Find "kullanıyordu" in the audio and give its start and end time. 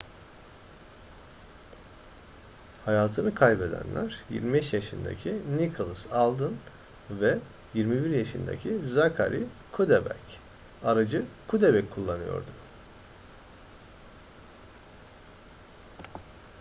11.95-12.49